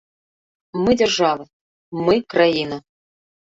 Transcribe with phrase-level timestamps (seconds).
[0.85, 1.45] Мы дзяржава,
[2.05, 2.85] мы краіна.